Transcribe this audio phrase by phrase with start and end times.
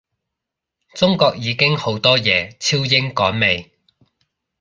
[0.95, 3.71] 中國已經好多嘢超英趕美